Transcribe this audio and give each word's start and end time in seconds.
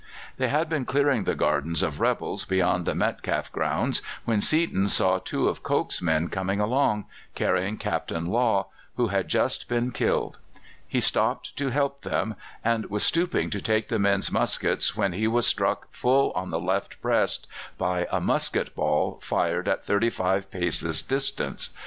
They 0.37 0.47
had 0.47 0.67
been 0.67 0.83
clearing 0.85 1.25
the 1.25 1.35
gardens 1.35 1.83
of 1.83 1.99
rebels 1.99 2.43
beyond 2.43 2.87
the 2.87 2.95
Metcalfe 2.95 3.51
grounds 3.51 4.01
when 4.25 4.41
Seaton 4.41 4.87
saw 4.87 5.19
two 5.19 5.47
of 5.47 5.61
Coke's 5.61 6.01
men 6.01 6.27
coming 6.27 6.59
along, 6.59 7.05
carrying 7.35 7.77
Captain 7.77 8.25
Law, 8.25 8.65
who 8.97 9.09
had 9.09 9.27
just 9.27 9.69
been 9.69 9.91
killed. 9.91 10.39
He 10.87 11.01
stopped 11.01 11.55
to 11.57 11.69
help 11.69 12.01
them, 12.01 12.33
and 12.63 12.87
was 12.89 13.03
stooping 13.03 13.51
to 13.51 13.61
take 13.61 13.89
the 13.89 13.99
men's 13.99 14.31
muskets 14.31 14.97
when 14.97 15.13
he 15.13 15.27
was 15.27 15.45
struck 15.45 15.87
full 15.91 16.31
on 16.31 16.49
the 16.49 16.59
left 16.59 16.99
breast 16.99 17.45
by 17.77 18.07
a 18.11 18.19
musket 18.19 18.73
ball 18.73 19.19
fired 19.21 19.67
at 19.67 19.83
thirty 19.83 20.09
five 20.09 20.49
paces' 20.49 21.03
distance. 21.03 21.69